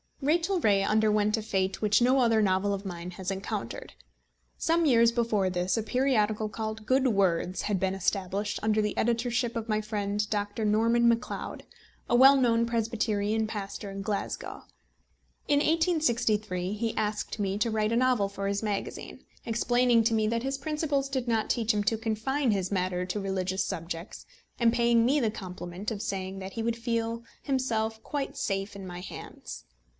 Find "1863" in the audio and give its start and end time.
15.59-16.73